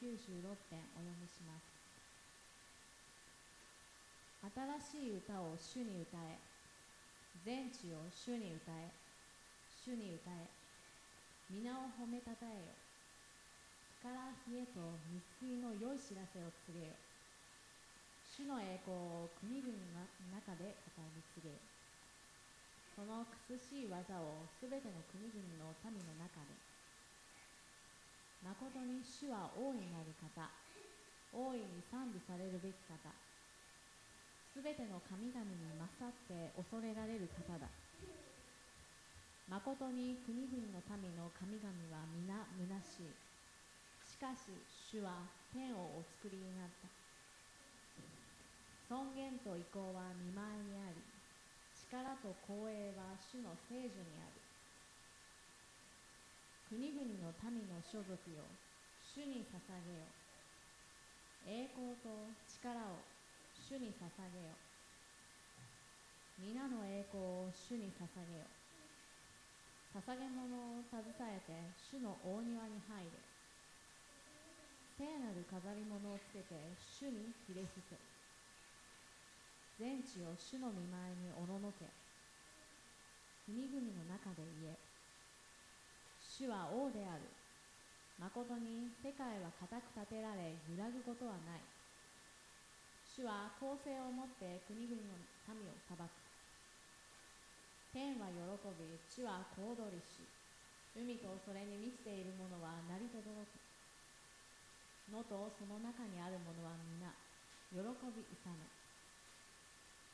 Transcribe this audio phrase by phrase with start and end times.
[0.00, 0.12] 編
[0.92, 1.72] お読みします。
[4.84, 6.36] 新しい歌を主に歌え。
[7.44, 8.92] 全地を主に歌え。
[9.72, 10.52] 主に歌え。
[11.48, 12.76] 皆を褒めたたえよ。
[14.04, 16.92] から冷えと水水の良い知らせを告げよ。
[18.22, 18.92] 主の栄光
[19.24, 21.56] を国々の中で語り継げよ。
[22.92, 26.75] その苦しい技をすべての国々の民の中で
[28.46, 30.46] 誠に主は大いなる方。
[31.34, 33.10] 大いに賛美されるべき方。
[34.54, 37.66] すべての神々に勝って恐れられる方だ。
[39.50, 43.18] 誠に国々の民の神々は皆虚しい。
[44.06, 44.54] しかし
[44.94, 46.86] 主は天をお作りになった。
[48.86, 51.02] 尊厳と意向は見舞いにあり
[51.74, 54.45] 力と光栄は主の聖女にある。
[56.66, 58.42] 国々の民の所属よ
[58.98, 60.10] 主に捧げよ。
[61.46, 62.10] 栄光と
[62.42, 63.06] 力を
[63.54, 64.50] 主に捧げよ。
[66.42, 68.50] 皆の栄光を主に捧げよ。
[69.94, 73.14] 捧げ物を携えて主の大庭に入れ。
[74.98, 76.58] 聖なる飾り物をつけて
[76.98, 77.94] 主にひれ伏せ。
[79.78, 81.86] 全地を主の見舞いにおののけ。
[83.46, 84.85] 国々の中で言え。
[86.36, 87.24] 主は王である。
[88.20, 91.64] 誠に世界は固く立てられ揺らぐことはない。
[93.08, 95.16] 主は公正をもって国々の
[95.48, 96.04] 民を裁く。
[97.96, 98.36] 天は喜
[98.76, 100.28] び地は小躍りし
[100.92, 103.56] 海とそれに満ちているものは鳴りとどろく
[105.08, 107.16] 野とその中にあるものは皆
[107.72, 107.80] 喜
[108.12, 108.68] び勇め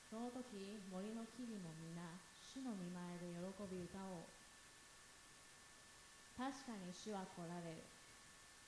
[0.07, 4.42] その時森の木々も皆主の見前で喜び歌おう。
[6.37, 7.85] 確かに主は来られる。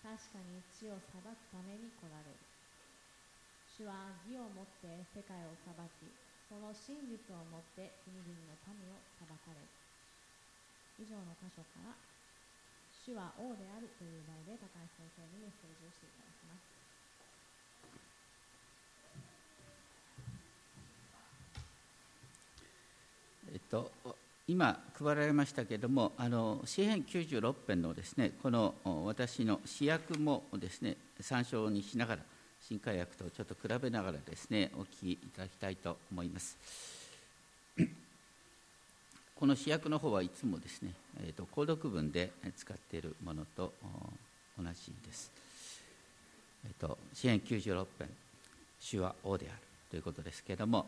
[0.05, 2.37] 確かに地を裁くために来られる。
[3.65, 6.07] 主は義をもって世界を裁き
[6.47, 9.67] その真実をもって国々の民を裁かれる。
[11.01, 11.97] 以上の箇所から
[12.93, 16.85] 主は王であるという題で高橋先生にメッセージをしていただきます。
[23.53, 23.91] えっと、
[24.47, 28.75] 今配られましたけれども、あの詩編96編のですね、この
[29.07, 32.23] 私の詩訳もですね、参照にしながら、
[32.61, 36.59] 新海訳とちょっと比べながらですね、お聞きいただきたいと思います。
[39.35, 43.73] この主役の方はいつもですね、えーと、購読文で使っているものと
[44.59, 45.33] 同じです。
[46.67, 48.09] えーと、支援96編
[48.81, 49.59] 「主は王である」
[49.91, 50.87] ということですけれども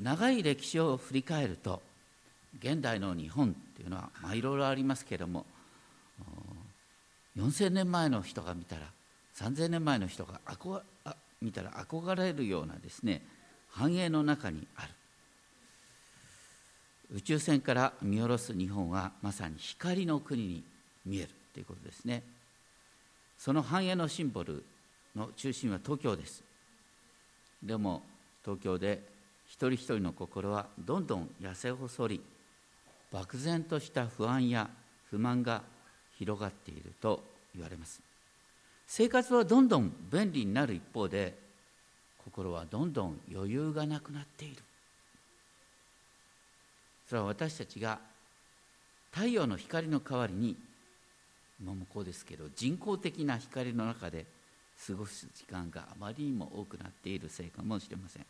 [0.00, 1.80] 長い歴史を振り返ると
[2.60, 5.46] 現代の日本っていうのは、まあ、いろいろありますけれども
[7.36, 8.82] 4000年前の人が見たら
[9.36, 10.40] 3000年前の人が
[11.42, 13.22] 見たら憧れるようなですね
[13.70, 14.88] 繁栄の中にある。
[17.14, 20.64] 宇宙船から見下ろす日本はまさに光の国に
[21.04, 22.22] 見えるということですね。
[23.38, 24.64] その繁栄のシンボル
[25.14, 26.42] の中心は東京です。
[27.62, 28.02] でも
[28.42, 29.02] 東京で
[29.46, 32.20] 一人一人の心はどんどん痩せ細り
[33.16, 34.68] 漠然とした不安や
[35.10, 35.62] 不満が
[36.18, 38.02] 広がっていると言われます。
[38.86, 41.34] 生活はどんどん便利になる一方で
[42.22, 44.56] 心はどんどん余裕がなくなっている。
[47.08, 47.98] それは私たちが
[49.12, 50.54] 太陽の光の代わりに
[51.58, 54.26] 今もこうですけど人工的な光の中で
[54.86, 58.26] 過ごす時間があまりにも多くなっているせいかもしれません。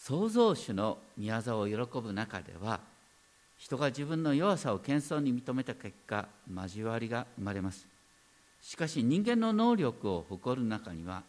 [0.00, 2.80] 創造主の御業を喜ぶ中では
[3.58, 7.86] 人が自分の弱さを謙遜に認めた結果交わりが生まれます。
[8.62, 11.22] しかし人間の能力を誇る中には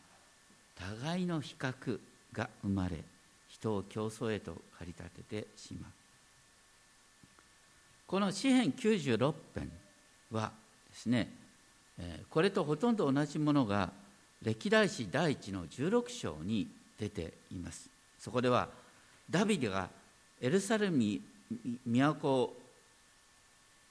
[0.75, 1.99] 互いの比較
[2.31, 3.03] が生まれ
[3.49, 5.91] 人を競争へと駆り立ててしまう。
[8.07, 9.69] この詩編96編
[10.31, 10.53] は
[10.89, 11.29] ですね
[12.29, 13.91] これとほとんど同じものが
[14.41, 18.00] 歴代史第一の16章に出ています。
[18.21, 18.69] そこでは
[19.29, 19.89] ダビデが
[20.39, 21.21] エルサレムに
[21.85, 22.53] 都を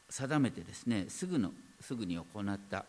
[0.09, 1.51] 定めてですねすぐの
[1.81, 2.85] すぐに行った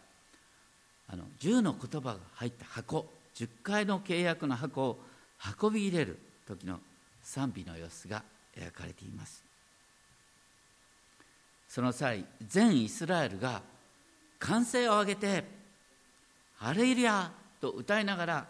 [1.09, 4.99] あの10の言葉が入った箱10回の契約の箱を
[5.61, 6.79] 運び入れる時の
[7.23, 8.21] 賛美の様子が
[8.55, 9.43] 描かれています
[11.67, 13.63] その際全イスラエルが
[14.37, 15.43] 歓声を上げて
[16.57, 18.47] 「ハレイリア!」と歌いながら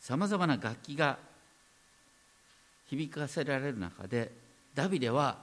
[0.00, 1.18] さまざまな楽器が
[2.96, 4.30] 響かせられる中で
[4.74, 5.38] ダビデは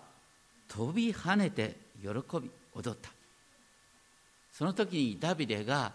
[0.67, 2.09] 飛び跳ねて喜
[2.39, 3.09] び踊った。
[4.51, 5.91] その時にダビデが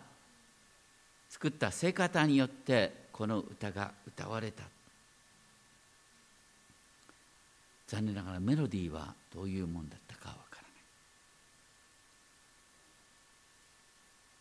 [1.29, 4.65] 作った聖歌によってこの歌が歌われた。
[7.87, 10.71] 残念ながらメロディーはどういうもんだったかわからない。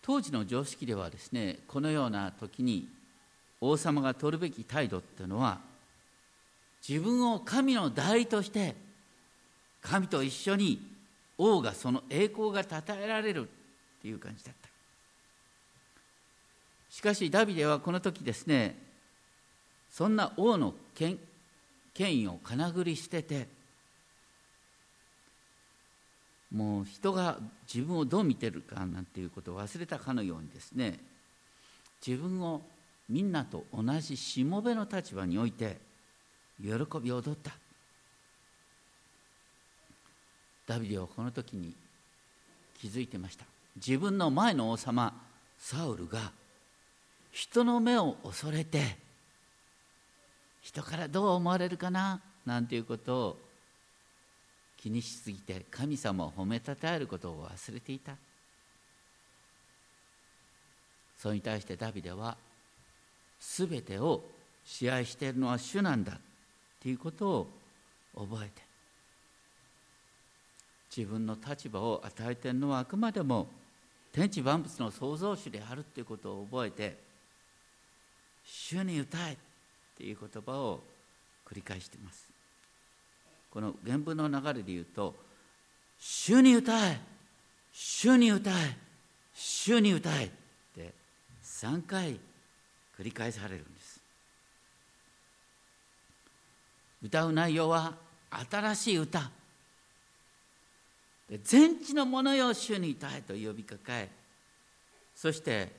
[0.01, 2.87] 当時の常識ではですねこのような時に
[3.59, 5.72] 王様が取るべき態度っていうのは
[6.87, 8.75] 自分を神の代理として
[9.81, 10.85] 神と一緒に
[11.37, 14.63] 王がその栄光がたたえられるっていう感じだった。
[16.93, 18.77] しかしダビデはこの時ですね
[19.89, 21.17] そんな王の権
[21.97, 23.47] 威をかなぐり捨てて
[26.53, 27.39] もう人が
[27.71, 30.99] 自分をどう見てるかなんていうことを忘れたかのようにですね
[32.05, 32.61] 自分を
[33.09, 35.77] みんなと同じしもべの立場において
[36.61, 36.69] 喜
[37.01, 37.51] び踊った。
[40.65, 41.73] ダビデはこの時に
[42.79, 43.45] 気づいてました。
[43.75, 45.13] 自分の前の王様
[45.57, 46.31] サウルが
[47.31, 48.97] 人の目を恐れて
[50.61, 53.39] 人からどう思われるかななんていうことを
[54.77, 58.15] 気にしすぎて神様を褒めたたえることを忘れていた。
[61.17, 62.35] それに対してダビデは
[63.39, 64.23] 全てを
[64.65, 66.19] 支配しているのは主なんだ。
[66.83, 67.47] ということを
[68.13, 68.61] 覚えて
[70.95, 73.47] 自分の立場を与えてるのはあくまでも
[74.11, 76.97] 天地万物の創造主であるということを覚えて
[78.45, 79.37] 主に歌えっ
[79.97, 80.81] ていう言葉を
[81.49, 82.27] 繰り返しています。
[83.49, 85.15] この原文の流れで言うと
[85.99, 86.99] 主に歌え
[87.71, 88.53] 主に歌え
[89.33, 90.29] 主に歌えっ
[90.75, 90.91] て
[91.43, 92.19] 3回
[92.99, 93.82] 繰り返されるんです。
[97.03, 97.93] 歌う内容は
[98.49, 99.29] 新しい歌。
[101.43, 104.09] 全地の者よ主に歌えと呼びかけ
[105.15, 105.71] そして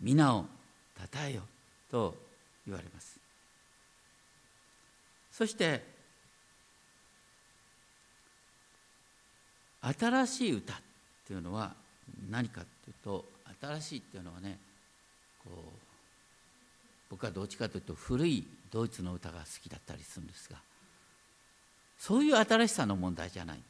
[0.00, 0.46] 皆を
[0.94, 1.42] たたえよ
[1.90, 2.16] と
[2.66, 3.18] 言われます。
[5.30, 5.82] そして
[9.80, 10.76] 新しい歌っ
[11.26, 11.74] ていうのは
[12.28, 13.24] 何かっていうと
[13.60, 14.58] 新しいっていうのはね
[15.44, 15.78] こう
[17.10, 20.58] 僕はどっちかというと古いドイツの歌が好きだったりするんですが
[21.98, 23.62] そういう新しさの問題じゃない、ね、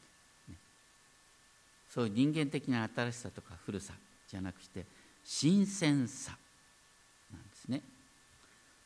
[1.89, 3.93] そういう人間的な新しさとか古さ
[4.29, 4.85] じゃなくして
[5.25, 6.31] 新鮮さ
[7.31, 7.81] なんですね。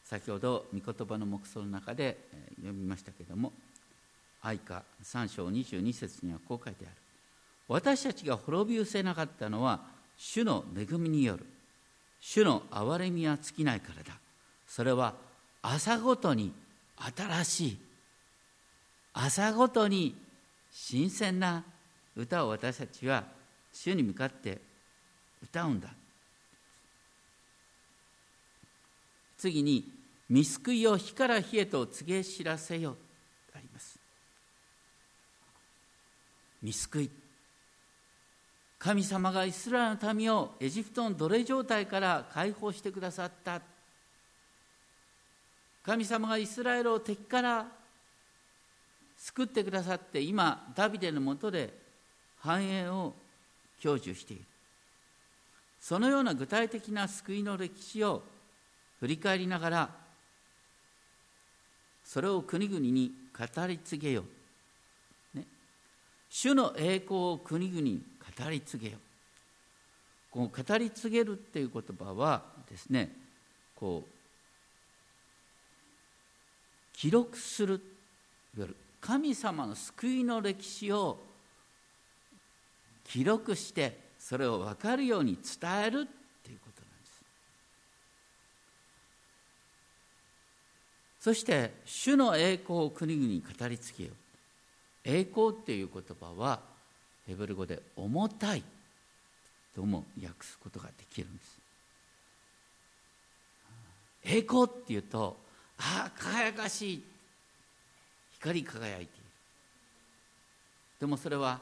[0.04, 2.18] 先ほど御言葉の目想の中で
[2.58, 3.54] 読みましたけども
[4.42, 6.96] 愛歌3章22節にはこう書いてある。
[7.68, 9.80] 私たちが滅び失せなかったのは
[10.18, 11.46] 主の恵みによる。
[12.20, 14.14] 主の憐れみは尽きないからだ。
[14.68, 15.14] それは
[15.64, 16.54] 朝ごとに
[16.98, 17.78] 新しい
[19.14, 20.16] 朝ごとに
[20.72, 21.64] 新鮮な
[22.16, 23.24] 歌を私たちは
[23.72, 24.60] 主に向かって
[25.42, 25.90] 歌うんだ。
[29.38, 29.92] 次に
[30.30, 32.98] 「見救いを火から火へと告げ知らせよ」
[33.56, 34.00] あります。
[36.62, 37.10] 見救い。
[38.80, 43.62] 神様がイスラエルの民をエジプトの奴隷状態から解放してくださった。
[45.86, 47.68] 神様がイスラエルを敵から
[49.18, 51.74] 救ってくださって今ダビデのもとで
[52.40, 53.14] 繁栄を
[53.82, 54.44] 享受している。
[55.80, 58.24] そのような具体的な救いの歴史を
[59.02, 59.90] 振り返りながら
[62.06, 64.24] それを国々に語り継げよ、
[65.34, 65.44] ね、
[66.30, 68.02] 主の栄光を国々に
[68.38, 68.98] 語り継げよ
[70.32, 73.14] この語り継げるっていう言葉はですね
[73.76, 74.23] こう
[77.04, 77.82] 記録する
[78.56, 81.20] いわゆる神様の救いの歴史を
[83.04, 87.24] 記録してそれを分かるように伝えるっていうことなんです。
[91.20, 94.10] そして主の栄光を国々に語りつけよ。
[94.12, 94.14] う
[95.04, 96.62] 栄光っていう言葉は
[97.28, 98.64] ヘブル語で重たい
[99.76, 101.60] とも訳すことができるんです。
[104.24, 105.43] 栄光っていうと
[105.80, 107.04] ああ輝かしい。
[108.34, 109.10] 光り輝いている。
[111.00, 111.60] でもそれは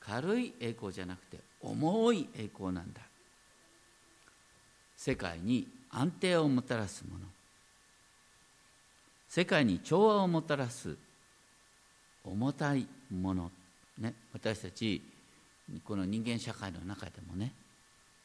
[0.00, 3.00] 軽い栄光じゃなくて重い栄光なんだ。
[4.96, 7.24] 世界に安定をもたらすもの。
[9.28, 10.96] 世界に調和をもたらす
[12.24, 13.50] 重たいもの、
[13.98, 15.02] ね、私たち
[15.84, 17.52] この人間社会の中でもね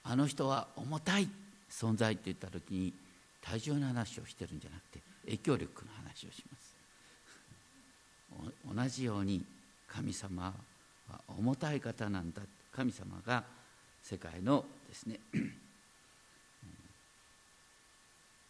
[0.04, 1.28] あの人は重たい
[1.68, 2.94] 存在って言った時に
[3.42, 6.70] 体重の話をしてるんじゃなくて影響力の話をします。
[8.74, 9.46] 同じように
[9.88, 10.54] 神様
[11.10, 12.42] は重たい方なんだ。
[12.72, 13.44] 神様が
[14.02, 15.20] 世界のですね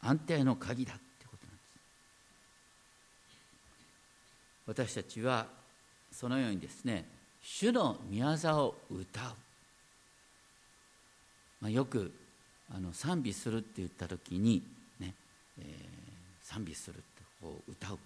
[0.01, 1.55] 安定の鍵だってことなん
[4.75, 4.91] です。
[4.91, 5.48] 私たちは
[6.12, 7.05] そのようにですね
[7.41, 9.24] 主の宮沢を歌う、
[11.62, 12.13] まあ、よく
[12.74, 14.63] あの賛美するって言った時に
[15.00, 15.13] ね、
[15.59, 15.65] えー、
[16.49, 17.03] 賛美するって
[17.39, 17.99] こう歌う。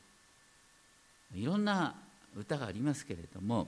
[1.33, 1.95] いろんな
[2.35, 3.67] 歌がありますけれども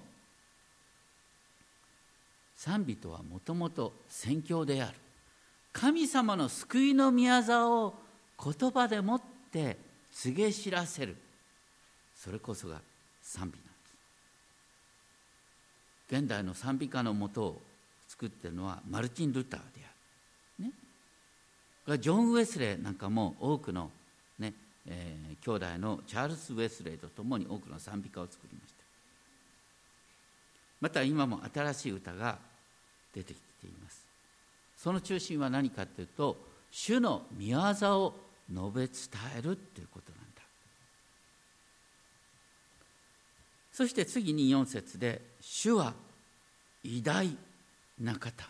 [2.58, 4.98] 賛美とはもともと宣教である。
[5.72, 7.94] 神様の救いの宮沢を
[8.44, 9.78] 言葉でもって
[10.12, 11.16] 告げ知らせる。
[12.16, 12.82] それこそが
[13.22, 13.70] 賛美なんで
[16.10, 16.18] す。
[16.18, 17.62] 現代の賛美歌のもとを
[18.10, 19.66] 作ってるのはマルチン・ルターで
[20.60, 23.90] ある、ね、ジョン・ウェスレーなんかも多くの、
[24.88, 28.84] えー、兄弟のチャールズ・ウェスレーと共に多くの賛美歌を作りました。
[30.82, 32.38] また今も新しい歌が
[33.14, 34.06] 出てきています。
[34.78, 36.38] その中心は何かというと
[36.70, 37.58] 主の御業
[38.02, 38.96] を述べ伝
[39.38, 40.42] えるということなんだ。
[43.72, 45.94] そして次に4節で「主は
[46.84, 47.38] 偉大
[48.00, 48.48] な方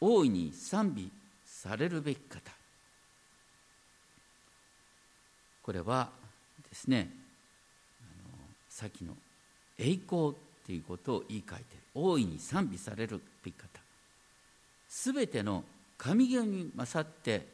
[0.00, 1.10] 大いに賛美
[1.44, 2.50] されるべき方」
[5.62, 6.10] これは
[6.68, 7.08] ですね
[8.00, 8.38] あの
[8.68, 9.14] さっきの
[9.78, 10.34] 栄光
[10.66, 11.64] ということを言い換えて
[11.94, 13.80] 大いに賛美されるべき方。
[14.88, 15.64] すべての
[15.96, 17.46] 神々に勝って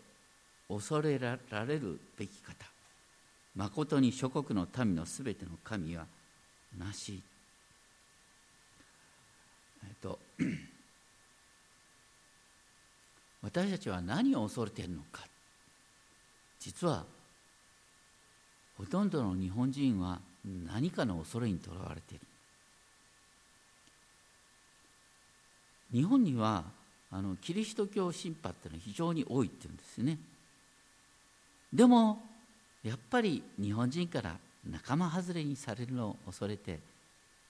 [0.69, 2.67] 恐れられるべき方。
[3.55, 6.07] まことに諸国の民のすべての神は
[6.79, 7.23] なし。
[9.85, 10.19] えっと
[13.43, 15.27] 私たちは何を恐れているのか。
[16.59, 17.05] 実は
[18.79, 20.21] ほとんどの日本人は
[20.67, 22.25] 何かの恐れにとらわれている。
[25.93, 26.65] 日本には
[27.11, 30.19] あのキリスト教神派っていうのは非常に多いっていうんですね。
[31.73, 32.23] でも
[32.85, 34.37] やっぱり日本人から
[34.71, 36.79] 仲間外れにされるのを恐れて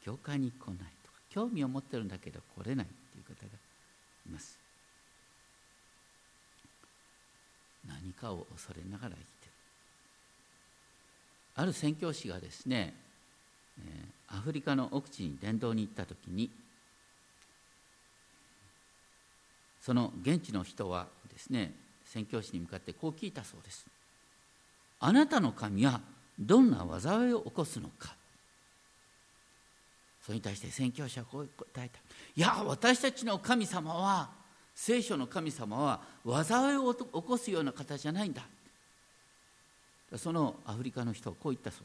[0.05, 3.53] 教会に来ないとか興味を持ってるんだけど来れないっていう方が
[4.27, 4.59] います。
[7.87, 9.38] 何かを恐れながら生き
[11.59, 12.95] ある宣教師がですね、
[14.29, 16.51] アフリカの奥地に伝道に行った時に
[19.81, 21.75] その現地の人はですね
[22.05, 23.87] 宣教師に向かってこう聞いたそうです。
[25.01, 26.01] あなたの神は
[26.39, 28.15] どんな災いを起こすのか。
[30.25, 31.99] それに対して宣教師はこう答えた。
[32.37, 34.31] いや私たちの神様は
[34.77, 35.77] 聖書の神様
[36.25, 38.43] は災いを起こすような方じゃないんだ。
[40.17, 41.83] そのアフリカの人はこう言ったそ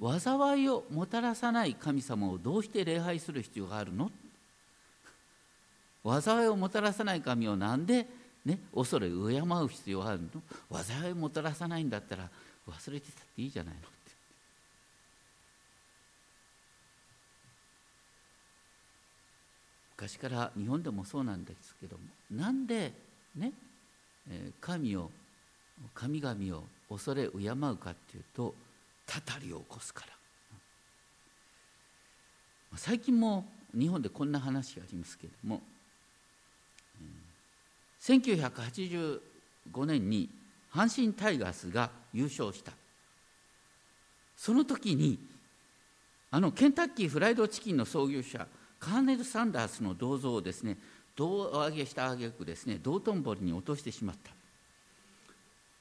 [0.00, 4.10] う災いをもたらさない神様をどうして礼拝する必要があるの？
[6.04, 8.06] 災いをもたらさない神をなんで、
[8.44, 10.82] ね、恐れ敬う必要があるの？
[10.82, 12.28] 災いをもたらさないんだったら
[12.68, 13.80] 忘れてたっていいじゃないの？
[13.80, 13.88] って
[19.96, 22.92] 昔から日本でもそうなんですけどもなんで
[23.34, 23.52] ね
[24.60, 25.10] 神を
[25.94, 28.54] 神々を恐れ敬うかっていうと
[29.06, 30.16] たたりを起こすから。
[32.76, 35.62] 最近も日本でこんな話がありますけれども
[38.00, 39.20] 1985
[39.86, 40.28] 年に
[40.72, 42.72] 阪神タイガースが優勝した。
[44.36, 45.18] その時に
[46.30, 48.46] あのケンタッキーフライドチキンの創業者
[48.78, 50.76] カーネル・サンダースの銅像をですね
[51.16, 54.35] 胴上げした挙句ですね道頓堀に落としてしまった。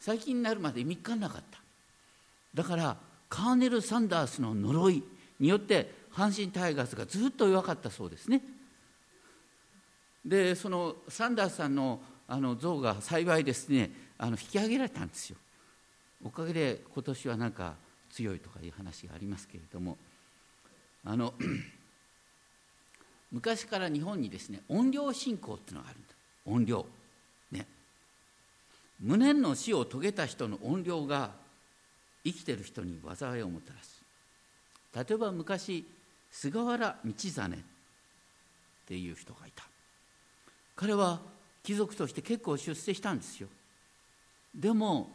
[0.06, 1.58] 最近になるまで3日なかった。
[2.54, 2.96] だから
[3.28, 5.04] カーネル・サンダースの呪い
[5.40, 8.44] によって阪神タイガースがずっと弱かったそうですね。
[10.24, 15.38] でそのサンダースさんのあの像が幸いですねあの引き上げられたんですよ。
[16.24, 17.74] おかげで今年はなんか
[18.12, 19.98] 強いとかいう話がありますけれども。
[21.04, 21.34] あの
[23.34, 26.10] 昔から日本にですね怨霊信仰っていうのがあるんだ。
[26.46, 26.86] 怨霊
[29.00, 31.32] 無念の死を遂げた人の怨霊が
[32.24, 34.04] 生きてる人に災いをもたらす。
[34.96, 35.86] 例えば昔
[36.32, 37.58] 菅原道真っ
[38.88, 39.64] ていう人がいた。
[40.76, 41.22] 彼は
[41.64, 43.48] 貴族として結構出世したんですよ。
[44.54, 45.12] でも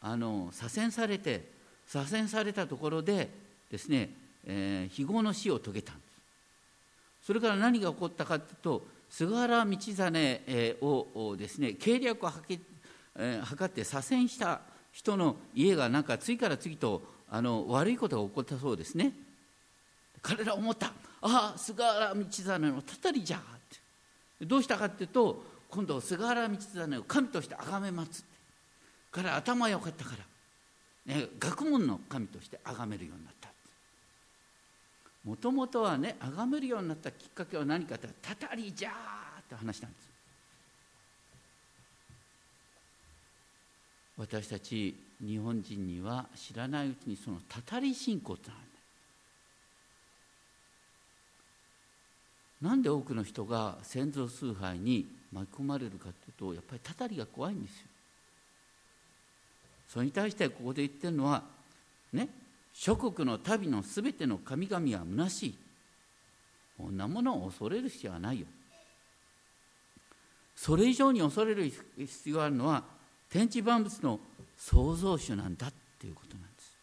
[0.00, 1.48] あの左遷されて
[1.86, 3.28] 左遷されたところで
[3.70, 4.10] ですね、
[4.44, 6.02] えー、非業の死を遂げたんで
[7.20, 7.26] す。
[7.26, 12.58] それから何が起こったかというと菅原道真をですね計略をはけ、
[13.16, 14.60] えー、測って左遷した
[14.92, 19.12] 人の家がなんか次から次とあの悪いことが起こったそうですね。
[20.20, 20.92] 彼ら思った。
[21.22, 23.40] ああ菅原道真のたたりじゃっ
[24.38, 24.44] て。
[24.46, 28.32] どうしたかっていうと今度菅原道真を神として崇めますって。
[29.12, 30.16] から頭良かったか
[31.06, 33.50] ら、ね、学問の神として崇めるようになった
[35.24, 40.11] もともとはね崇めるようになったきっかけは何かって「たたりじゃー」って話なんです。
[44.22, 48.58] 私たち日本人には知らないうちにそのたたり信仰ってある
[52.68, 57.86] なんで多くの人が先祖崇拝に巻き込まれるかというとやっぱりたたりが怖いんですよ。
[59.88, 61.42] それに対してここで言ってるのは
[62.12, 62.28] ね
[62.72, 65.58] 諸国の民のすべての神々は虚しい。
[66.78, 68.46] こんなものを恐れる必要はないよ。
[70.54, 72.84] それ以上に恐れる必要があるのは
[73.32, 74.20] 天地万物の
[74.58, 76.76] 創造主なんだっていうことなんです。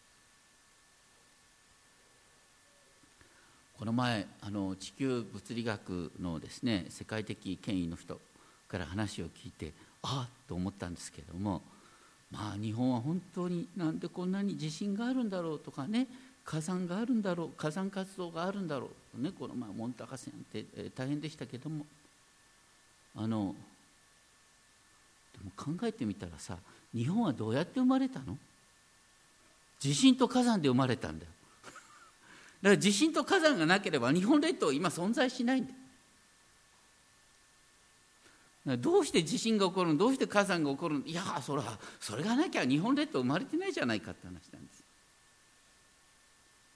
[3.78, 8.20] この前あの地球物理学のですね世界的権威の人
[8.68, 11.62] から話を聞いてああと思ったんですけれども
[12.32, 16.08] まあ日本は本当になんでこんなに地震があるんだろうとかね
[16.44, 21.86] 火山があるんだろう火山活動があるんだろうねこのまあモンタ河川って大変でしたけども
[23.16, 23.54] あの
[25.56, 26.58] 考えてみたらさ
[26.94, 28.36] 日本はどうやって生まれたの？
[29.78, 31.30] 地震と火山で生まれたんだよ。
[32.62, 35.76] だから地震と火山がなければ日本列島今存在しないんだよ。
[38.76, 39.98] どうして地震が起こるの？
[39.98, 41.06] どうして火山が起こるの？
[41.06, 44.84] いやそれはそれがなきゃ日本列島生まれてないじゃないかって話なんです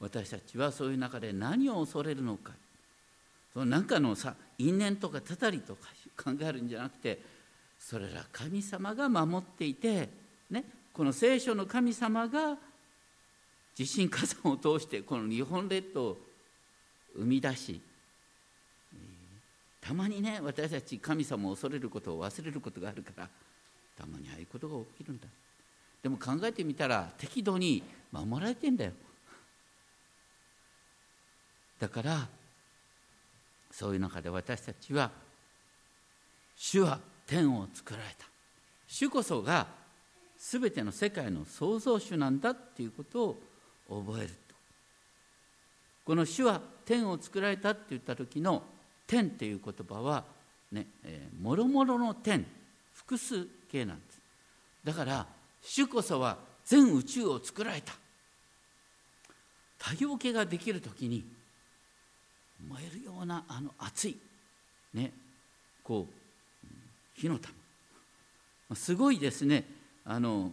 [0.00, 2.52] 私たちはそういう中で何を恐れるのか。
[3.52, 7.20] その何かのさ因縁とかたたりとか考えるんじゃなくて
[7.78, 10.08] それら神様が守っていて、
[10.50, 12.56] ね、この聖書の神様が
[13.74, 16.16] 地震火山を通してこの日本列島を
[17.16, 17.80] 生み出し
[19.80, 23.28] たまにね私たち神様を恐れることを忘れることがあるから
[23.98, 25.26] たまにああいうことが起きるんだ。
[26.02, 27.82] でも考えてみたら適度に
[28.12, 28.92] 守られてんだよ。
[31.78, 32.26] だから
[33.70, 35.10] そういう中で私たちは
[36.56, 38.26] 主は天を作られた。
[38.86, 39.66] 主こそが
[40.38, 43.24] 全ての世界の創造主なんだっていうこと
[43.88, 44.54] を覚えると。
[46.04, 48.62] この主は天を作られたって言った時の
[49.06, 50.24] 天っていう言葉は
[50.70, 52.44] ね、え、もろもろの天
[52.94, 54.20] 複数形なんです。
[54.84, 55.26] だから
[55.62, 57.94] 主こそは全宇宙を作られた。
[59.78, 61.24] 多様形ができる時に
[62.68, 64.16] 燃えるようなあの熱い
[64.94, 65.12] ね
[65.82, 66.23] こう
[67.14, 67.54] 火の玉。
[68.74, 69.64] すごいですね。
[70.04, 70.52] あの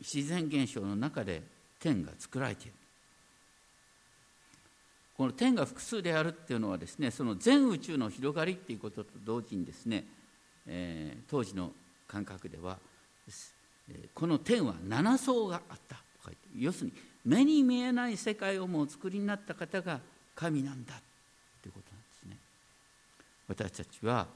[0.00, 1.42] 自然現象の中で
[1.78, 2.72] 天が作られている。
[5.16, 10.04] この天が複数であるっていうのはですねその全宇宙の広がりっていうことと同時にですね、
[10.66, 11.70] えー、当時の
[12.08, 12.78] 感覚では
[14.12, 16.92] この天は七層があったと書いて要するに
[17.24, 20.00] 目に見えない世界をもう作りになった方が
[20.34, 20.94] 神なんだ
[21.62, 22.36] ということなんですね。
[23.48, 24.26] 私たちは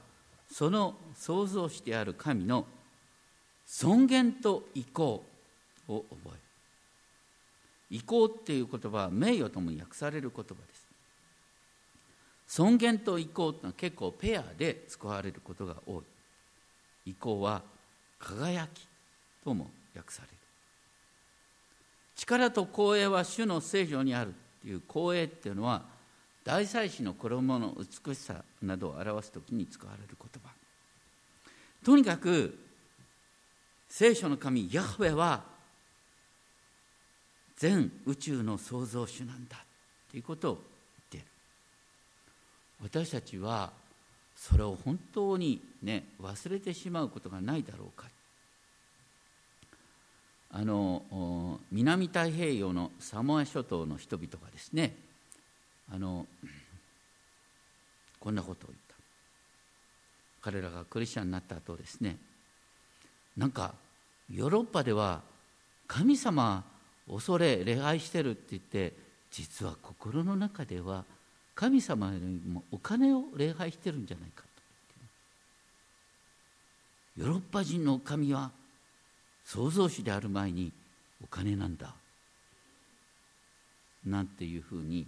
[0.51, 2.65] その創造主である神の
[3.65, 5.23] 尊厳と意向
[5.87, 6.39] を覚える。
[7.91, 10.85] 意向っていう言葉は名誉とも訳される言葉です。
[12.47, 16.03] 尊厳と意向というのは結構ペアで使われることが多い。
[17.05, 17.61] 意向は
[18.19, 18.87] 輝き
[19.43, 20.33] とも訳される。
[22.15, 24.31] 力と光栄は主の聖女にあるっ
[24.61, 25.83] ていう光栄っていうのは
[26.49, 30.49] 大祭司の衣の美しさなどを表す時に使われる言葉。
[31.85, 32.57] とにかく
[33.87, 35.43] 聖書の神ヤフェは
[37.55, 39.63] 全宇宙の創造主なんだ
[40.09, 40.65] ということを言っ
[41.11, 41.25] ている。
[42.81, 43.71] 私たちは
[44.35, 48.07] それを本当にね忘れてしまうことがないだろうか。
[50.51, 55.08] あの南太平洋のサモア諸島の人々がですね
[55.91, 56.25] あの
[58.19, 58.95] こんなことを言った。
[60.41, 62.17] 彼らがクリスチャンになった後ですね。
[63.37, 63.73] なんか
[64.31, 65.21] ヨーロッパでは
[65.87, 66.63] 神様
[67.09, 68.93] 恐れ礼拝してるって言って
[69.31, 71.05] 実は心の中では
[71.55, 74.49] 神様よりもお金を礼拝してるんじゃないかと。
[77.21, 78.51] ヨーロッパ人の神は
[79.45, 80.71] 創造主である前に
[81.23, 81.95] お金なんだ。
[84.05, 85.05] なんていうふうに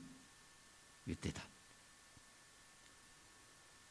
[1.08, 1.42] 言ってた。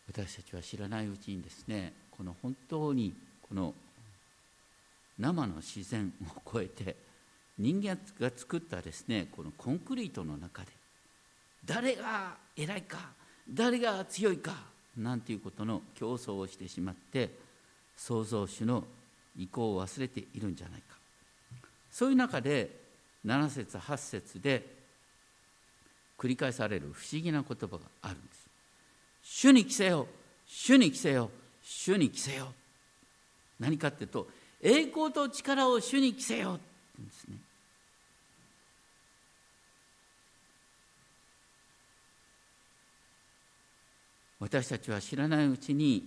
[0.08, 3.74] 私たちは知らないうちにですねこの本当にこの
[5.18, 6.96] 生の自然を超えて
[7.58, 10.68] 人間が作ったですねこのコンクリートの中で
[11.64, 12.98] 誰が偉いか
[13.52, 14.52] 誰が強いか、
[14.96, 17.30] なんていうことの競争をしてしまって
[17.96, 18.84] 創造主の
[19.36, 20.96] 意向を忘れているんじゃないか。
[21.90, 22.70] そういう中で
[23.26, 24.79] 7節8節で
[26.20, 28.46] 繰り返される不思議な言葉があるんです。
[29.22, 30.06] 主に着せよ。
[30.46, 31.30] 主に着せよ。
[31.62, 32.52] 主に着せよ。
[33.58, 34.28] 何かっていうと
[34.60, 36.52] 栄光と力を主に着せよ。
[36.52, 36.62] って
[36.98, 37.36] 言うんですね。
[44.40, 46.06] 私たちは知らないうちに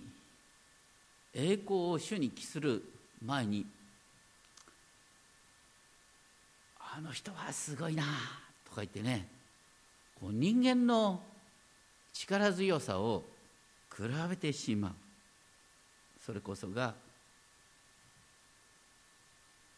[1.34, 2.84] 栄光を主に帰する
[3.24, 3.66] 前に
[6.78, 8.04] あの人はすごいな
[8.68, 9.33] とか言ってね
[10.20, 11.20] こう人間の
[12.12, 13.24] 力強さを
[13.94, 14.92] 比べてしまう。
[16.24, 16.94] それこそが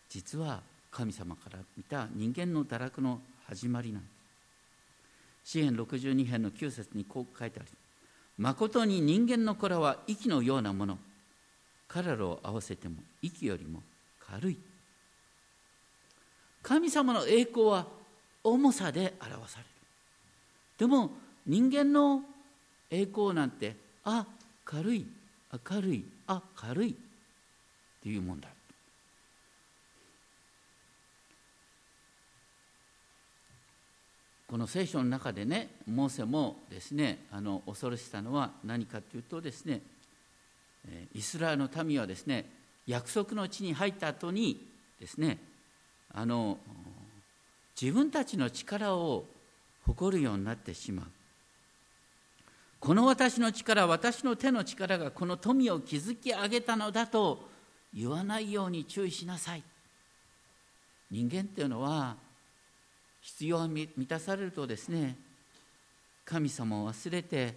[0.08, 4.08] 実は神様から見た人間の堕落の始まりなんで
[5.44, 5.52] す。
[5.52, 7.68] 詩篇62編の9節にこう書いてある。
[8.38, 10.98] まことに人間の子らは息のようなもの。
[11.88, 13.82] 彼らを合わせても息よりも
[14.20, 14.58] 軽い。
[16.62, 17.86] 神様の栄光は
[18.42, 19.75] 重さで表される。
[20.78, 21.10] でも
[21.46, 22.22] 人間の
[22.90, 24.26] 栄光なんてあ
[24.64, 25.06] 軽い
[25.70, 26.94] 明るいあ軽いっ
[28.02, 28.48] ていうもんだ。
[34.48, 39.80] この聖書の中でねモーセもですねあの恐ろしさのは何かというとですね
[41.14, 42.48] イスラエルの民はですね
[42.86, 44.64] 約束の地に入った後に
[45.00, 45.38] ですね
[46.14, 46.58] あの
[47.80, 49.24] 自分たちの力を
[49.86, 51.06] 誇るようになってしまう。
[52.80, 57.48] この私の力私の手の力がこの富を築き上げたのだと
[57.94, 59.62] 言わないように注意しなさい。
[61.10, 62.16] 人間っていうのは
[63.20, 65.16] 必要が満たされるとですね
[66.24, 67.54] 神様を忘れて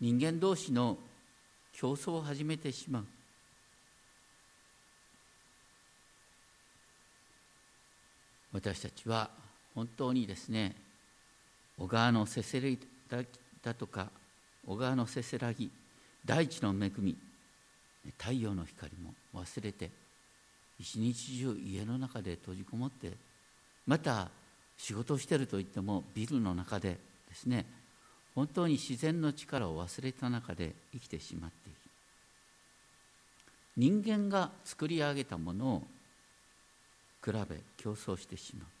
[0.00, 0.98] 人間同士の
[1.72, 3.06] 競争を始めてしまう。
[8.52, 9.45] 私たちは
[9.76, 10.74] 本当にですね
[11.78, 12.78] 小川のせせらぎ
[13.62, 14.08] だとか
[14.66, 15.70] 小川のせせらぎ
[16.24, 17.16] 大地の恵み
[18.18, 19.90] 太陽の光も忘れて
[20.80, 23.12] 一日中家の中で閉じこもって
[23.86, 24.28] また
[24.78, 27.66] 仕事をしてるといってもビルの中でですね
[28.34, 31.78] 本当に自然の力を忘れた中で生きてしまっている。
[33.78, 35.82] 人間が作り上げたものを
[37.24, 38.75] 比べ競争してしまう。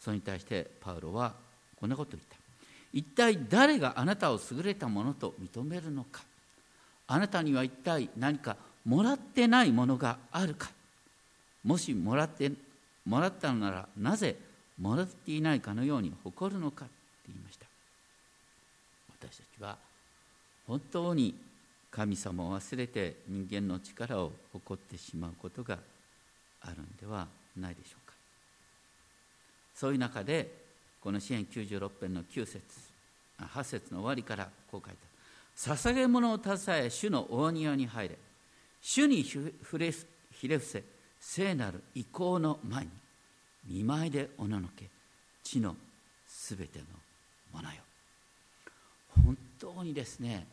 [0.00, 1.34] それに対してパウロは
[1.78, 2.36] こんなことを言った。
[2.92, 6.22] 一体誰があなたを優れたものと認めるのか。
[7.06, 10.70] あなたには一体何かもらってないものがあるか。
[11.64, 12.50] もしもらって
[13.04, 14.36] もらったのならなぜ
[14.78, 16.86] もらっていないかのように誇るのか。
[16.86, 16.94] って
[17.28, 17.66] 言いました。
[19.20, 19.76] 私たちは
[20.66, 21.34] 本当に
[21.90, 25.78] 神様を忘れて人間の力を誇ってしまうことが
[26.62, 28.09] あるんではないでしょうか。
[29.80, 30.52] そういう中で
[31.00, 32.60] この支援96編の9節
[33.38, 34.98] 8節の終わりからこう書いて
[35.66, 35.78] ある。
[35.80, 38.18] 捧げ物を携え主の大庭に入れ。
[38.82, 39.38] 主にひ
[39.78, 39.90] れ
[40.58, 40.84] 伏せ
[41.18, 42.90] 聖なる意向の前に
[43.68, 44.84] 見舞いでおののけ
[45.42, 45.74] 地の
[46.28, 46.84] すべての
[47.54, 47.80] ものよ。
[49.24, 50.46] 本当にですね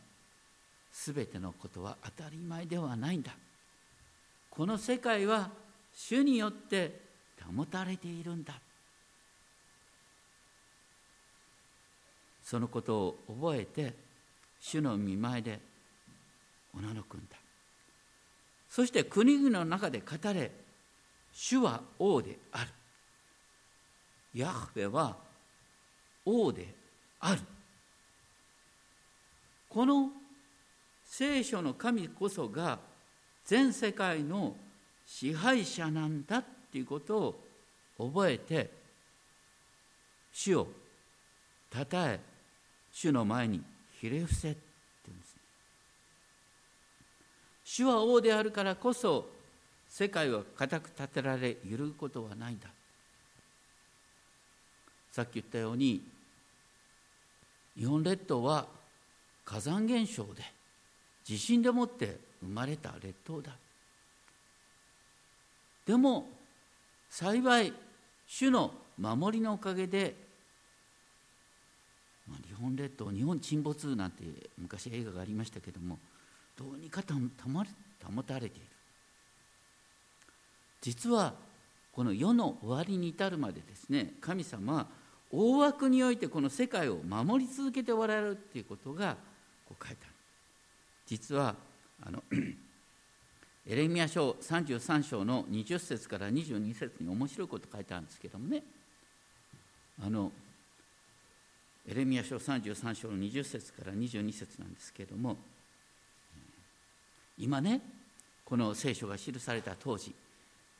[0.90, 3.32] すべてのことは当たり前ではないんだ。
[4.48, 5.50] この世界は
[5.94, 6.98] 主によって
[7.54, 8.54] 保たれているんだ。
[12.48, 13.92] そのことを覚えて
[14.58, 15.60] 主の見舞いで
[16.74, 17.36] おののくんだ。
[18.70, 20.50] そして国々の中で語れ
[21.30, 22.70] 主は王である。
[24.32, 25.14] ヤフベは
[26.24, 26.74] 王で
[27.20, 27.40] ある。
[29.68, 30.08] この
[31.04, 32.78] 聖書の神こそが
[33.44, 34.56] 全世界の
[35.06, 37.18] 支配者なんだっていうこと
[37.98, 38.70] を覚えて
[40.32, 40.68] 主を
[41.68, 42.37] たたえ
[43.00, 43.62] 主の前に
[44.00, 44.58] ひれ伏せって
[45.06, 45.40] 言うんですね。
[47.64, 49.30] 主は王であるからこそ
[49.88, 52.66] 世界は固く立てられ揺るぐことはないんだ。
[55.12, 56.02] さっき言ったように
[57.78, 58.66] 日本列島は
[59.44, 60.42] 火山現象で
[61.22, 63.52] 地震でもって生まれた列島だ。
[65.86, 66.28] でも
[67.08, 67.72] 幸い
[68.26, 70.27] 主の守りのおかげで、
[72.60, 74.24] 本列島日本沈没なんて
[74.58, 75.98] 昔映画がありましたけども
[76.56, 78.66] どうにか保たれている。
[80.80, 81.34] 実は
[81.92, 84.86] この世の終わりに至るまでですね神様は
[85.32, 89.16] 大枠においてこの世界を守り続けておられるっていうことが
[89.68, 90.14] こう書いてある。
[91.06, 91.54] 実は
[92.02, 92.22] あの
[93.66, 98.62] エレミア書33章の20節から22節に面白いこと書いてあるんですけどもね。
[100.02, 100.32] あの
[101.90, 105.38] エレミア書33章の20節から22節なんですけれども
[107.38, 107.80] 今ね
[108.44, 110.14] この聖書が記された当時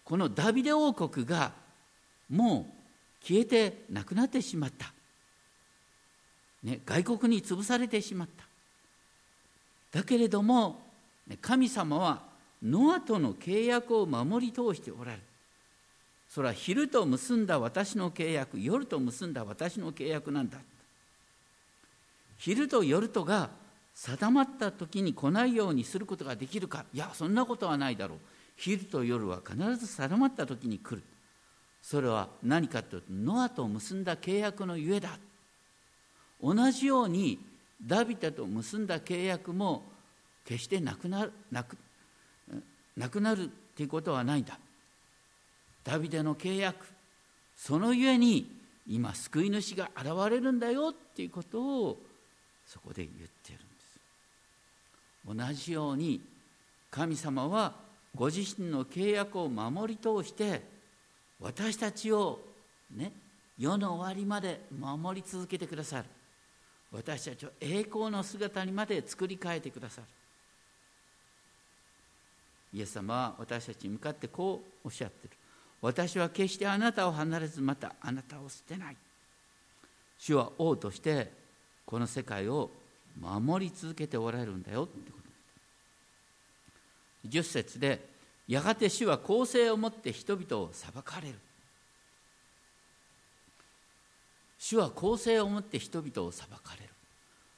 [0.04, 1.52] このダビデ王国が
[2.28, 4.92] もう消えてなくなってしまった、
[6.62, 9.98] ね、外国に潰されてしまった。
[9.98, 10.80] だけれども
[11.40, 12.22] 神様は
[12.62, 15.22] ノアとの契約を守り通しておられる。
[16.28, 20.58] それは昼と結んだ私の契約夜と結んだ私の契約なんだ。
[22.38, 23.50] 昼と夜とが
[23.94, 26.86] 定まった時に来ないようにすることができるか。
[26.94, 28.18] いやそんなことはないだろう。
[28.56, 31.02] 昼と夜は必ず定まった時に来る。
[31.82, 35.18] それは何かというとノアと結んだ契約のゆえだ。
[36.40, 37.38] 同じように
[37.84, 39.84] ダビデと結んだ契約も
[40.44, 41.76] 決してなくなるなく
[42.96, 44.58] なくなるっていうことはないんだ。
[45.82, 46.86] ダビデの契約
[47.56, 48.48] そのゆえに
[48.86, 51.98] 今救い主が現れるんだよっていうことを
[52.68, 53.58] そこで言ってる
[55.34, 55.50] んです。
[55.50, 56.20] 同じように
[56.90, 57.74] 神様は
[58.14, 60.62] ご自身の契約を守り通して
[61.40, 62.38] 私たちを
[62.94, 63.12] ね
[63.58, 66.04] 世の終わりまで守り続けてくださる。
[66.90, 70.06] 私たちを栄光の姿にまで作り変えてくださる。
[72.72, 75.30] イエス様は私たちに向かってこうおっしゃってる。
[75.80, 78.96] 私は決してあなたを離れずまたあなたを捨てない。
[80.18, 81.30] 主は王として
[81.88, 82.70] この世界を
[83.18, 85.16] 守り続けておられるんだよってこ
[87.24, 87.28] と。
[87.30, 88.06] 10節で
[88.46, 91.34] やがて主は公正をもって人々を裁かれる。
[94.58, 96.90] 主は公正をもって人々を裁かれる。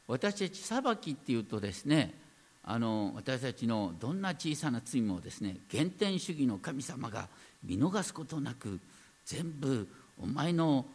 [0.06, 2.14] 私たち裁きっていうとですね
[2.62, 7.28] あの私たちのどんな小さな罪もですね原点主義の神様が
[7.64, 8.78] 見逃すことなく
[9.26, 9.88] 全部
[10.22, 10.86] お前の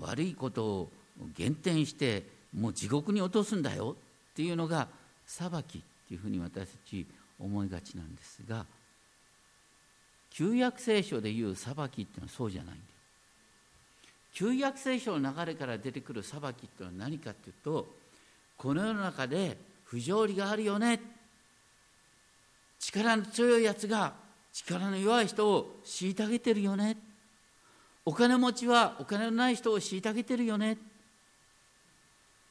[0.00, 0.90] 悪いことを
[1.36, 3.96] 減点してもう地獄に落とすんだよ
[4.32, 4.88] っていうのが
[5.26, 7.06] 裁きっていうふうに私たち
[7.40, 8.64] 思いがちなんですが
[10.30, 12.84] 旧約聖書でいう裁きっていうのはそうじゃないんだよ。
[14.32, 17.86] 旧約聖書の流れから出てくる裁きっていうのは何かっていうと
[18.56, 21.00] この世の中で不条理があるよね。
[22.80, 24.12] 力の強いやつが
[24.52, 26.96] 力の弱い人を虐げてるよね。
[28.04, 30.78] お金持ちはお金のない人を虐げてるよね。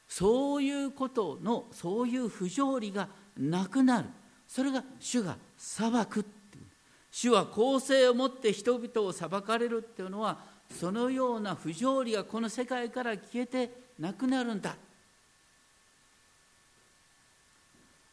[0.08, 4.08] そういうことのそういう不条理がなくなる。
[4.46, 6.64] それが主が裁くっていう。
[7.10, 10.38] 主は公正をもって人々を裁かれるっていうのは
[10.70, 14.76] そのような不条理がこの世界から消えてなくなるんだ。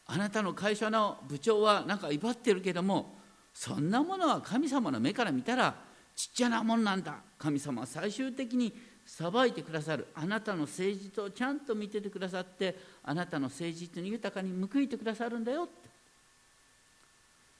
[0.07, 3.15] あなたの会社の部長はなんか威張ってるけども
[3.53, 5.73] そんなものは神様の目から見たら
[6.15, 7.15] ちっちゃなもんなんだ。
[7.37, 8.73] 神様は最終的に
[9.05, 10.07] 裁いてくださる。
[10.15, 15.73] あなたの誠実をちゃんと見ててくださってあなたの誠実に豊かに報いてくださるんだよって。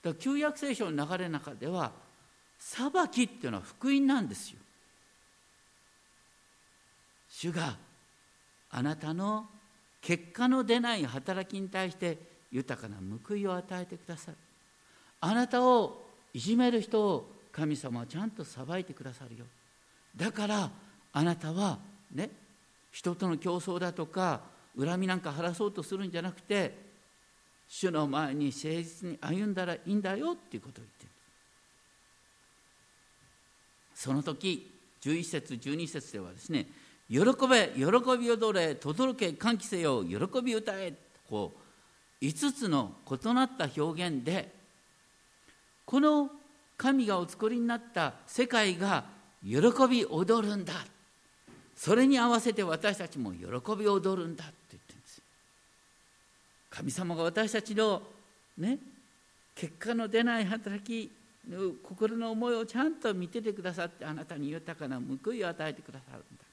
[0.04, 1.92] だから旧約聖書の流れの中では
[2.58, 4.60] 裁きっていうのは福音なんですよ。
[7.30, 7.76] 主が
[8.70, 9.48] あなたの
[10.02, 12.18] 結果の出ない働きに対して
[12.52, 14.38] 豊かな報いを与えてくださる。
[15.22, 19.46] あなたをいじめる人を神様はちゃんと裁いてくださるよ。
[20.16, 20.70] だから
[21.14, 21.80] あなたは
[22.14, 22.30] ね
[22.92, 24.42] 人との競争だとか
[24.80, 26.76] 恨みなんか晴らそうとするんじゃなくて
[27.68, 31.10] 主の前に誠実に歩んだらいいんだよっていうことを言ってる。
[33.96, 34.70] その時
[35.02, 36.68] 11節12節ではですね
[37.10, 37.84] 喜べ喜
[38.20, 40.94] び踊れ轟け歓喜せよ喜び歌え
[41.30, 41.54] こ
[42.22, 44.52] う5つの異なった表現で
[45.86, 46.30] この
[46.78, 49.06] 神がお作りになった世界が
[49.44, 49.58] 喜
[49.90, 50.74] び踊るんだ。
[51.82, 53.42] それに合わせて私たちも喜
[53.76, 55.20] びを踊るんだって言ってるんです。
[56.70, 58.04] 神様が私たちの
[58.56, 58.78] ね
[59.56, 61.10] 結果の出ない働き
[61.82, 66.44] 心の思いをちゃんと見ててくださってあなたに豊かな報いを与えてくださるんだ。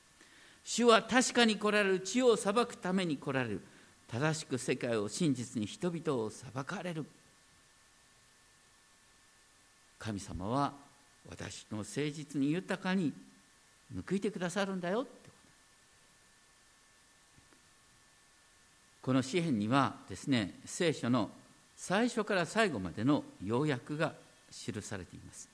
[0.64, 3.60] 主は確かに来られる地を裁くために来られる。
[4.10, 7.04] 正しく世界を真実に人々を裁かれる。
[9.98, 10.72] 神様は
[11.28, 13.12] 私の誠実に豊かに
[14.08, 15.18] 報いてくださるんだよって
[19.08, 21.30] この詩篇にはですね聖書の
[21.74, 24.12] 最初から最後までの要約が
[24.52, 25.48] 記されています。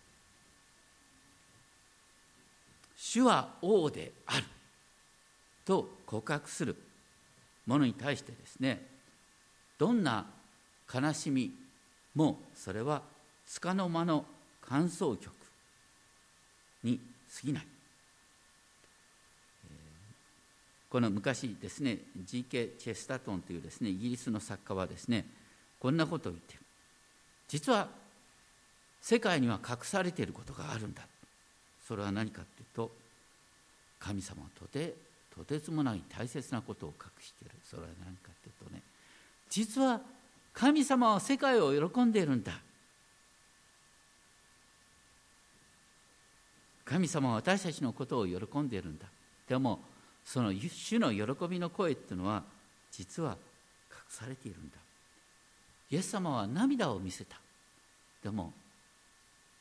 [2.97, 4.45] 主は王である
[5.65, 6.75] と告白する
[7.65, 8.85] ものに対してですね
[9.79, 10.27] どんな
[10.93, 11.53] 悲しみ
[12.17, 13.03] もそれは
[13.63, 14.25] 束の間の
[14.63, 15.33] 感想曲
[16.83, 16.99] に
[17.33, 17.67] 過ぎない。
[20.95, 22.75] この昔ですね G.K.
[22.79, 25.27] チェスタトンというですねイギリスの作家はですね
[25.81, 26.61] こんなことを言ってる。
[27.49, 27.89] 実は
[29.03, 31.03] 世界には隠されていることがあるんだ。
[31.85, 32.93] それは何かっていうと
[33.99, 34.95] 神様はとて
[35.37, 37.57] とてつもない大切なことを隠している。
[37.69, 38.81] それは何かっていうとね
[39.51, 40.01] 実は
[40.53, 42.53] 神様は世界を喜んでいるんだ。
[46.85, 49.07] 神様は私たちのことを喜んでいるんだ。
[49.49, 49.81] でも
[50.25, 52.43] その主の喜びの声っていうのは
[52.91, 53.37] 実は
[53.91, 54.77] 隠されているんだ。
[55.91, 57.39] イエス様は涙を見せた。
[58.23, 58.53] でも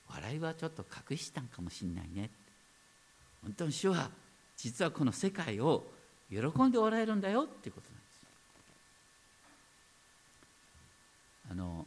[0.09, 2.29] 笑いはちょっと隠したんかもしれないね。
[3.43, 4.09] 本当に主は
[4.55, 5.83] 実はこの世界を
[6.29, 8.25] 喜んでおられるんだよっていうことなんです。
[11.51, 11.85] あの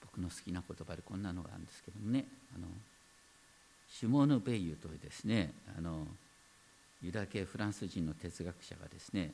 [0.00, 2.24] 僕の好きな言葉でこんなのがあるんですけどもね。
[2.56, 2.68] あの
[3.90, 6.06] シュモーヌ・ベイユというですねあの
[7.04, 9.30] ユダ系フランス人の哲学者がですね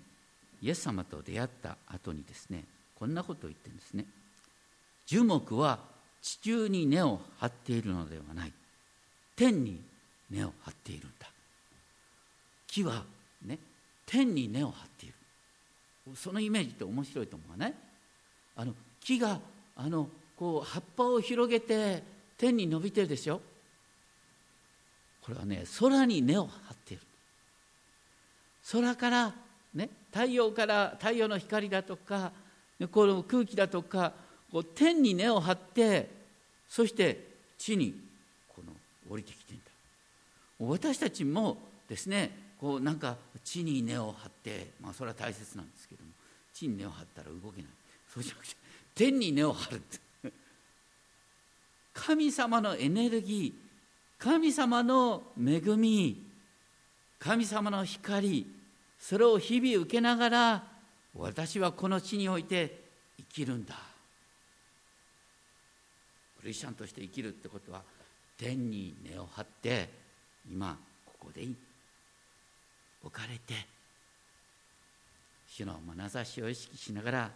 [0.61, 2.64] イエス様と出会った後にですね
[2.98, 4.04] こんなことを言ってるんですね。
[5.06, 5.78] 樹木は
[6.20, 8.52] 地中に根を張っているのではない。
[9.37, 9.80] 天に
[10.30, 11.28] 根を張っているんだ。
[12.66, 13.04] 木は
[13.46, 13.59] ね
[14.04, 15.14] 天に根を張っている。
[16.16, 17.74] そのイメージって面白いと思わない？
[18.56, 19.40] あの木が
[19.76, 22.02] あのこう葉っぱを広げて
[22.37, 23.40] 天に伸びてるでしょ？
[25.22, 27.02] これはね空に根を張っている。
[28.73, 29.35] 空から
[29.75, 32.33] ね太陽から太陽の光だとか
[32.90, 34.12] この空気だとか
[34.51, 36.09] こう天に根を張って
[36.68, 37.94] そして地に
[38.49, 38.73] この
[39.12, 39.62] 降りてきてんだ。
[40.61, 46.11] 私たちもですねこうなんか地に根を張ってまあそれは大切なんですけども
[46.53, 47.70] 地に根を張ったら動けない。
[48.12, 48.57] そうじゃなくて
[48.94, 49.99] 天に根を張るって。
[51.92, 56.30] 神様のエネルギー神様の恵み
[57.20, 58.46] 神様の光
[58.98, 60.64] それを日々受けながら
[61.14, 62.83] 私はこの地において
[63.18, 63.74] 生きるんだ。
[66.40, 67.83] クリスチャンとして生きるってことは
[68.38, 69.90] 天に根を張って
[70.50, 71.46] 今ここで
[73.04, 73.66] 置かれて
[75.46, 77.30] 主の眼差しを意識しながら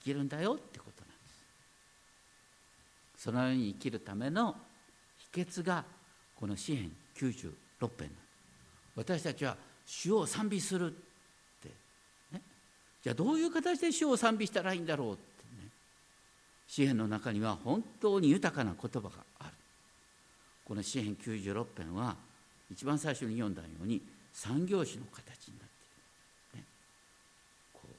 [0.00, 1.14] 生きるんだよってことなんで
[3.16, 3.22] す。
[3.24, 4.56] そのように生きるための
[5.32, 5.84] 秘訣が
[6.34, 8.27] この詩篇96編なんです。
[8.98, 9.56] 私たちは
[9.86, 10.94] 主を賛美するっ
[11.62, 11.68] て、
[12.32, 12.42] ね、
[13.00, 15.20] じゃあどういう形で主を賛美したらいいんだろうって
[15.62, 15.70] ね。
[16.66, 19.50] 詩篇の中には本当に豊かな言葉がある。
[20.64, 22.16] この詩篇96編は
[22.72, 25.68] 一番最初に読んだように三行詞の形になっ
[26.52, 26.64] ている、ね、
[27.74, 27.94] こう。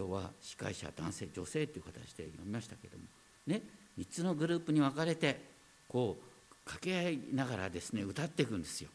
[0.00, 3.04] 今日は司会者男性女性という形で読みましたけども。
[3.46, 3.62] ね。
[4.00, 5.40] 3つのグループに分かれて
[5.88, 6.33] こう
[6.64, 8.90] 掛け合いながらですね歌っていくんですよ。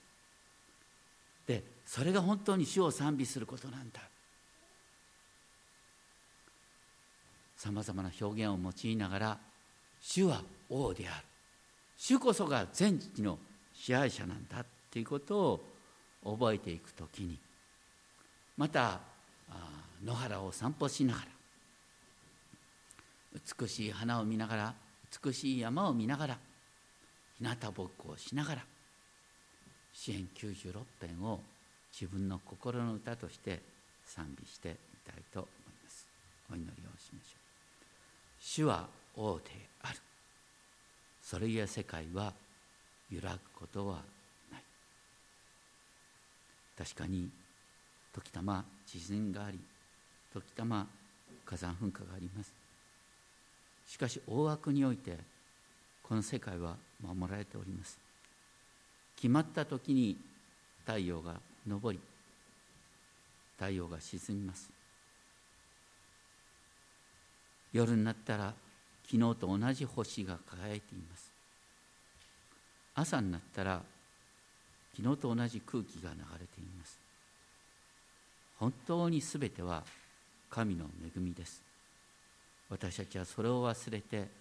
[1.48, 4.02] でそれが本当に主を賛美することなんだ。
[7.58, 9.38] さまざまな表現を用いながら
[10.02, 11.26] 主は王である
[11.98, 13.38] 主こそが全地の
[13.74, 15.66] 支配者なんだっていうことを
[16.24, 17.38] 覚えていくときに
[18.56, 19.02] また
[20.06, 21.28] 野原を散歩しながら
[23.60, 24.74] 美しい花を見ながら
[25.24, 26.38] 美しい山を見ながら
[27.42, 28.66] 日向ぼっこをしながら
[29.94, 31.40] 詩篇96編を
[31.92, 33.62] 自分の心の歌として
[34.06, 34.76] 賛美してみ
[35.06, 35.50] たいと思い
[35.84, 36.08] ます。
[36.52, 37.84] お祈りをしましょう。
[38.40, 39.44] 主は王で
[39.82, 39.98] ある。
[41.22, 42.34] それゆえ世界は
[43.12, 44.04] 揺らぐことは
[44.52, 44.64] ない。
[46.78, 47.30] 確かに
[48.14, 49.60] 時たま地震があり
[50.34, 50.88] 時たま
[51.46, 52.54] 火山噴火があります。
[53.88, 55.18] しかし大枠において
[56.10, 58.00] この世界は守られております。
[59.16, 60.18] 決まった時に
[60.84, 61.36] 太陽が
[61.70, 62.00] 昇り
[63.60, 64.72] 太陽が沈みます。
[67.72, 68.56] 夜になったら
[69.06, 71.32] 昨日と同じ星が輝いています。
[72.96, 73.84] 朝になったら
[74.98, 76.98] 昨日と同じ空気が流れています。
[78.58, 79.84] 本当に全ては
[80.50, 81.62] 神の恵みです。
[82.68, 84.39] 私たちはそれを忘れて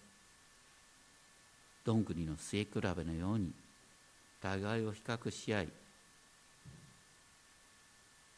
[1.85, 3.53] どんぐりの末比べのように
[4.41, 5.69] 互いを比較し合い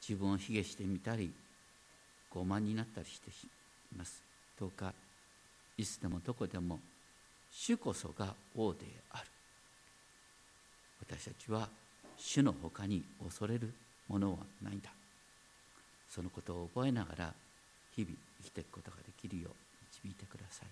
[0.07, 1.33] 自分を卑下してみたり
[2.33, 3.33] 傲慢になったりしてい
[3.97, 4.23] ます。
[4.59, 4.95] どうか
[5.77, 6.79] いつでもどこでも
[7.51, 9.25] 主こそが王である。
[11.01, 11.69] 私たちは
[12.17, 13.73] 主のほかに恐れる
[14.09, 14.91] ものはないんだ。
[16.09, 17.35] そのことを覚えながら
[17.95, 19.53] 日々生きていくことができるよう
[20.05, 20.69] 導いてください。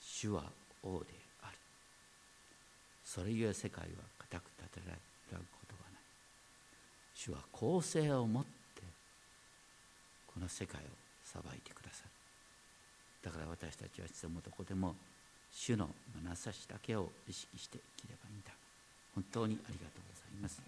[0.00, 0.44] 主は
[0.82, 1.25] 王である。
[3.06, 4.98] それゆえ世界は固く立てられ
[5.38, 6.02] ることはない
[7.14, 8.82] 主は公正をもって
[10.26, 10.84] この世界を
[11.24, 12.10] 裁いてくださる
[13.24, 14.94] だから私たちはいつでもどこでも
[15.52, 15.88] 主の
[16.22, 18.52] 眼差しだけを意識して生きればいいんだ。
[19.14, 20.60] 本当にありがとうございます。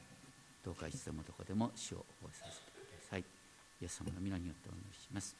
[0.64, 3.20] どうかいつでもどこでも主を覚えさせてください。
[3.20, 5.36] イエス様の皆によってお願いします。